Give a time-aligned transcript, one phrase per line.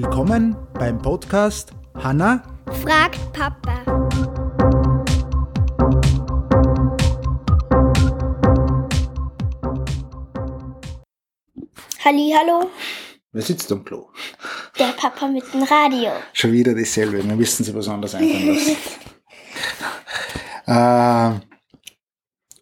[0.00, 2.40] Willkommen beim Podcast Hanna
[2.84, 3.82] fragt Papa.
[12.04, 12.70] Halli, hallo,
[13.32, 14.10] Wer sitzt am Klo?
[14.78, 16.12] der Papa mit dem Radio.
[16.32, 17.22] Schon wieder dasselbe.
[17.22, 18.76] Wir müssen sie was anderes einfallen lassen.
[20.66, 21.40] äh,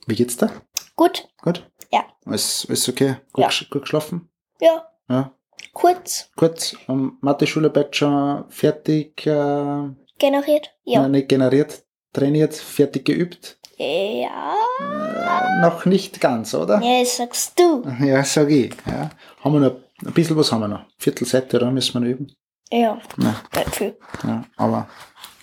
[0.07, 0.51] wie geht's dir?
[0.97, 1.71] Gut, Gut?
[1.93, 2.05] Ja.
[2.25, 3.17] Alles, alles okay?
[3.33, 3.67] Gut, Ja.
[3.71, 4.31] gut geschlafen?
[4.61, 5.33] ja, Ja.
[5.77, 6.75] Kurz Kurz,
[7.21, 10.71] Mathe-Schularbeit schon fertig, äh, generiert.
[10.85, 11.03] Ja.
[11.03, 13.59] nein, nicht generiert, trainiert, fertig geübt?
[13.77, 14.55] Ja.
[14.81, 16.81] Äh, noch nicht ganz, oder?
[16.83, 17.83] Ja, sagst du.
[18.01, 18.75] Ja, sag ich.
[18.87, 19.11] Ja.
[19.43, 20.85] Haben wir noch, ein bisschen was haben wir noch.
[20.99, 21.71] Viertelseite, oder?
[21.71, 22.33] Müssen wir noch üben.
[22.71, 23.35] Ja, Ja.
[23.55, 23.97] nicht viel.
[24.25, 24.89] Ja, aber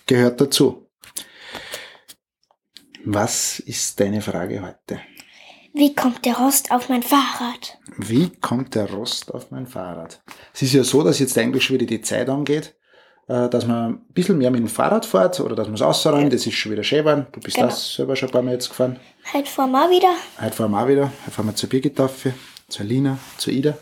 [0.08, 0.90] gehört dazu.
[3.06, 5.00] Was ist deine Frage heute?
[5.74, 7.80] Wie kommt der Rost auf mein Fahrrad?
[7.98, 10.22] Wie kommt der Rost auf mein Fahrrad?
[10.54, 12.76] Es ist ja so, dass jetzt eigentlich schon wieder die Zeit angeht,
[13.28, 16.32] äh, dass man ein bisschen mehr mit dem Fahrrad fährt oder dass man es ausräumt.
[16.32, 17.26] Das ist schon wieder schön geworden.
[17.32, 17.70] Du bist Genau.
[17.70, 19.00] das selber schon ein paar Mal jetzt gefahren.
[19.34, 20.14] Halt vor mal wieder.
[20.40, 21.12] Heute fahren wir auch wieder.
[21.26, 22.34] Heute fahren wir zur Birgitaffe,
[22.68, 23.76] zur Lina, zur Ida,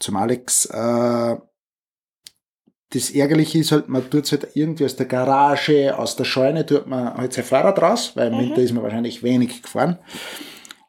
[0.00, 0.64] zum Alex.
[0.66, 1.36] Äh,
[2.92, 6.66] das Ärgerliche ist halt, man tut es halt irgendwie aus der Garage, aus der Scheune,
[6.66, 10.00] tut man halt sein Fahrrad raus, weil im Winter ist man wahrscheinlich wenig gefahren.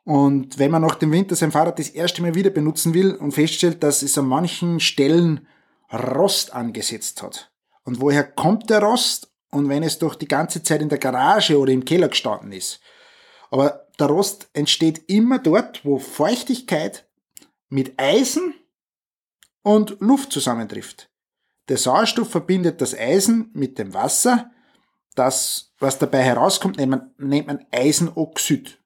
[0.04, 3.34] Und wenn man nach dem Winter sein Fahrrad das erste Mal wieder benutzen will und
[3.34, 5.48] feststellt, dass es an manchen Stellen
[5.92, 7.52] Rost angesetzt hat.
[7.84, 9.32] Und woher kommt der Rost?
[9.52, 12.80] Und wenn es doch die ganze Zeit in der Garage oder im Keller gestanden ist.
[13.50, 17.06] Aber der Rost entsteht immer dort, wo Feuchtigkeit
[17.68, 18.54] mit Eisen
[19.62, 21.10] und Luft zusammentrifft.
[21.68, 24.52] Der Sauerstoff verbindet das Eisen mit dem Wasser.
[25.16, 28.81] Das, was dabei herauskommt, nennt man, nennt man Eisenoxid.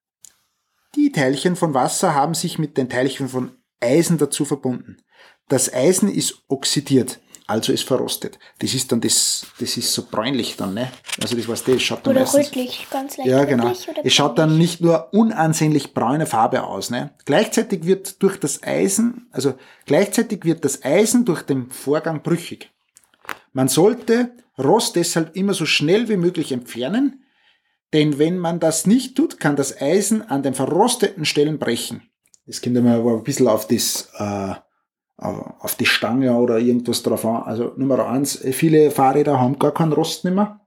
[0.96, 4.98] Die Teilchen von Wasser haben sich mit den Teilchen von Eisen dazu verbunden.
[5.48, 8.40] Das Eisen ist oxidiert, also ist verrostet.
[8.60, 10.92] Das ist dann das, das ist so bräunlich dann, ne?
[11.22, 13.74] Also das weißt du, das schaut dann Oder meistens, rötlich, ganz leicht ja, genau.
[14.04, 16.90] Es schaut dann nicht nur unansehnlich braune Farbe aus.
[16.90, 17.12] Ne?
[17.26, 19.54] Gleichzeitig wird durch das Eisen, also
[19.86, 22.72] gleichzeitig wird das Eisen durch den Vorgang brüchig.
[23.54, 27.25] Man sollte Rost deshalb immer so schnell wie möglich entfernen,
[27.94, 32.02] denn wenn man das nicht tut, kann das Eisen an den verrosteten Stellen brechen.
[32.46, 34.54] Das kommt immer ein bisschen auf das, äh,
[35.18, 37.44] auf die Stange oder irgendwas drauf an.
[37.44, 40.66] Also Nummer eins, viele Fahrräder haben gar keinen Rost mehr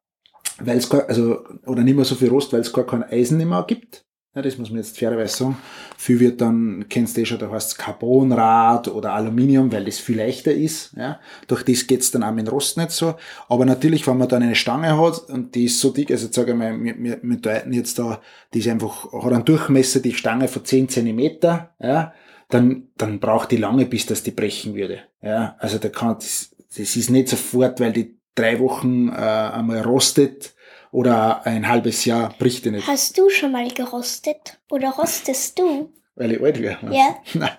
[0.58, 3.64] weil es also, oder nicht mehr so viel Rost, weil es gar kein Eisen mehr
[3.66, 4.04] gibt.
[4.38, 5.58] Ja, das muss man jetzt fairerweise sagen.
[5.96, 9.98] Viel wird dann, kennst du eh schon, da heißt es Carbonrad oder Aluminium, weil das
[9.98, 10.92] viel leichter ist.
[10.96, 11.18] Ja.
[11.48, 13.16] Durch das geht's dann auch mit dem Rost nicht so.
[13.48, 16.36] Aber natürlich, wenn man dann eine Stange hat und die ist so dick, also jetzt
[16.36, 18.20] sage ich mal, wir, wir, wir deuten jetzt da,
[18.54, 22.12] die ist einfach, hat einen Durchmesser, die Stange von 10 Zentimeter, ja,
[22.48, 25.00] dann, dann braucht die lange, bis das die brechen würde.
[25.20, 25.56] Ja.
[25.58, 30.54] Also da kann, das, das ist nicht sofort, weil die drei Wochen äh, einmal rostet
[30.92, 34.58] oder ein halbes Jahr bricht die nicht, Hast du schon mal gerostet?
[34.70, 35.92] Oder rostest du?
[36.16, 36.78] weil ich alt wäre.
[36.94, 37.16] Ja.
[37.34, 37.50] Nein,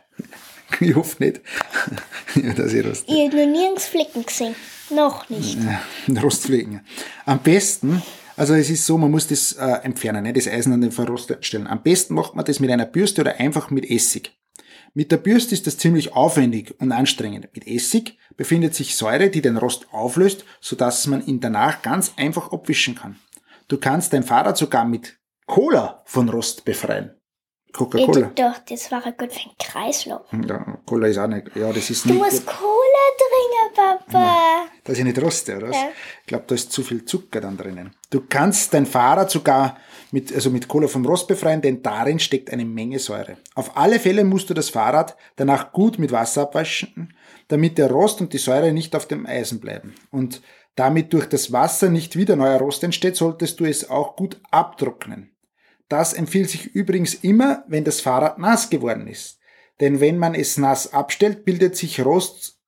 [0.82, 1.42] ich hoffe nicht,
[2.58, 3.12] dass ich roste.
[3.14, 4.56] Ihr habt noch nirgends Flicken gesehen.
[4.90, 5.58] Noch nicht.
[5.64, 6.82] Ja, Rostflecken.
[7.26, 8.02] Am besten,
[8.36, 11.44] also es ist so, man muss das äh, entfernen, ne, das Eisen an den verrosteten
[11.44, 11.68] Stellen.
[11.68, 14.32] Am besten macht man das mit einer Bürste oder einfach mit Essig.
[14.94, 17.50] Mit der Bürste ist das ziemlich aufwendig und anstrengend.
[17.54, 22.52] Mit Essig befindet sich Säure, die den Rost auflöst, sodass man ihn danach ganz einfach
[22.52, 23.18] abwischen kann.
[23.68, 27.19] Du kannst dein Fahrrad sogar mit Cola von Rost befreien.
[27.74, 28.32] Coca-Cola.
[28.36, 30.22] doch, das war gut für den Kreislauf.
[30.48, 33.76] Ja, Cola ist auch nicht, ja, das ist Du nicht, musst Cola trinken,
[34.10, 34.66] Papa.
[34.84, 35.72] dass ich nicht roste, oder?
[35.72, 35.90] Ja.
[36.22, 37.94] Ich glaube, da ist zu viel Zucker dann drinnen.
[38.10, 39.78] Du kannst dein Fahrrad sogar
[40.12, 43.38] mit, also mit Cola vom Rost befreien, denn darin steckt eine Menge Säure.
[43.56, 47.14] Auf alle Fälle musst du das Fahrrad danach gut mit Wasser abwaschen,
[47.50, 49.94] damit der Rost und die Säure nicht auf dem Eisen bleiben.
[50.12, 50.42] Und
[50.76, 55.32] damit durch das Wasser nicht wieder neuer Rost entsteht, solltest du es auch gut abtrocknen.
[55.90, 59.40] Das empfiehlt sich übrigens immer, wenn das Fahrrad nass geworden ist.
[59.80, 62.60] Denn wenn man es nass abstellt, bildet sich Rost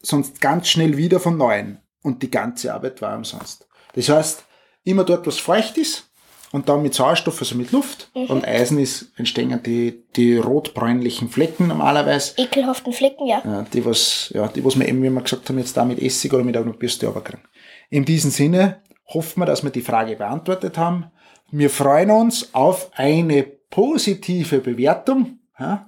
[0.00, 1.78] sonst ganz schnell wieder von neuem.
[2.02, 3.66] Und die ganze Arbeit war umsonst.
[3.94, 4.44] Das heißt,
[4.84, 6.08] immer dort, was feucht ist,
[6.50, 11.68] und dann mit Sauerstoff, also mit Luft, und Eisen ist, entstehen die, die rotbräunlichen Flecken
[11.68, 12.34] normalerweise.
[12.38, 13.42] Ekelhaften Flicken, ja.
[13.44, 16.00] Ja, die was, ja, die was wir eben, wie wir gesagt haben, jetzt da mit
[16.00, 17.44] Essig oder mit einer Bürste runterkriegen.
[17.90, 21.10] In diesem Sinne hoffen wir, dass wir die Frage beantwortet haben.
[21.50, 25.86] Wir freuen uns auf eine positive Bewertung, ja,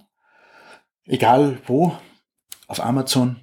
[1.04, 1.92] egal wo,
[2.66, 3.36] auf Amazon.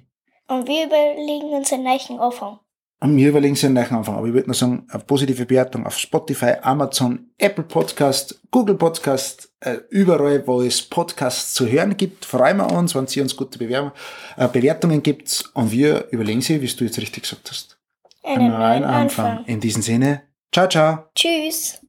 [0.48, 2.58] Und wir überlegen uns einen neuen Anfang.
[3.00, 4.16] Und wir überlegen sich einen neuen Anfang.
[4.16, 9.52] Aber ich würde nur sagen, eine positive Bewertung auf Spotify, Amazon, Apple Podcast, Google Podcast,
[9.60, 13.58] äh, überall, wo es Podcasts zu hören gibt, freuen wir uns, wenn Sie uns gute
[13.58, 13.92] Bewerbung,
[14.36, 15.44] äh, Bewertungen gibt.
[15.54, 17.78] Und wir überlegen Sie, wie du jetzt richtig gesagt hast.
[18.24, 19.44] Einen neuen Anfang.
[19.44, 20.22] In diesem Sinne,
[20.52, 21.04] ciao, ciao.
[21.14, 21.80] Tschüss.